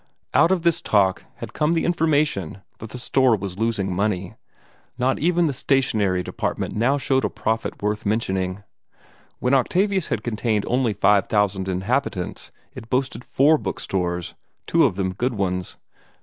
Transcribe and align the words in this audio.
Out 0.33 0.49
of 0.49 0.63
this 0.63 0.81
talk 0.81 1.25
had 1.35 1.53
come 1.53 1.73
the 1.73 1.85
information 1.85 2.63
that 2.79 2.89
the 2.89 2.97
store 2.97 3.35
was 3.35 3.59
losing 3.59 3.93
money. 3.95 4.33
Not 4.97 5.19
even 5.19 5.45
the 5.45 5.53
stationery 5.53 6.23
department 6.23 6.73
now 6.75 6.97
showed 6.97 7.23
a 7.23 7.29
profit 7.29 7.83
worth 7.83 8.03
mentioning. 8.03 8.63
When 9.37 9.53
Octavius 9.53 10.07
had 10.07 10.23
contained 10.23 10.65
only 10.67 10.93
five 10.93 11.27
thousand 11.27 11.69
inhabitants, 11.69 12.51
it 12.73 12.89
boasted 12.89 13.23
four 13.23 13.59
book 13.59 13.79
stores, 13.79 14.33
two 14.65 14.85
of 14.85 14.95
them 14.95 15.13
good 15.13 15.35
ones. 15.35 15.77